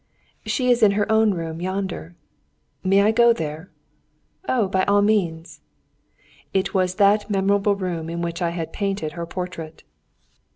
"She 0.47 0.71
is 0.71 0.81
in 0.81 0.93
her 0.93 1.05
own 1.11 1.35
room, 1.35 1.61
yonder." 1.61 2.15
"May 2.83 3.03
I 3.03 3.11
go 3.11 3.33
there?" 3.33 3.69
"Oh, 4.49 4.67
by 4.67 4.83
all 4.85 5.03
means!" 5.03 5.61
It 6.55 6.73
was 6.73 6.95
that 6.95 7.29
memorable 7.29 7.75
room 7.75 8.09
in 8.09 8.23
which 8.23 8.41
I 8.41 8.49
had 8.49 8.73
painted 8.73 9.11
her 9.11 9.27
portrait. 9.27 9.83